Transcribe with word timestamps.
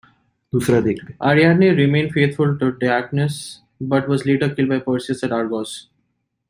Ariadne 1.21 1.75
remained 1.77 2.11
faithful 2.11 2.57
to 2.57 2.71
Dionysus 2.71 3.61
but 3.79 4.07
was 4.09 4.25
later 4.25 4.49
killed 4.49 4.69
by 4.69 4.79
Perseus 4.79 5.23
at 5.23 5.31
Argos. 5.31 5.89